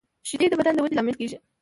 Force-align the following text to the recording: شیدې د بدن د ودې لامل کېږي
شیدې 0.27 0.45
د 0.49 0.53
بدن 0.59 0.73
د 0.75 0.79
ودې 0.81 0.95
لامل 0.97 1.15
کېږي 1.19 1.37